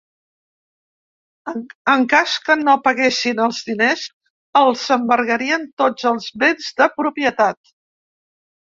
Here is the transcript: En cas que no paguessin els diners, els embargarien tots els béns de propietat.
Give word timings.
En 1.93 2.05
cas 2.13 2.33
que 2.47 2.57
no 2.63 2.75
paguessin 2.89 3.43
els 3.45 3.61
diners, 3.69 4.09
els 4.65 4.89
embargarien 4.99 5.71
tots 5.85 6.11
els 6.15 6.35
béns 6.47 6.75
de 6.83 6.91
propietat. 6.99 7.77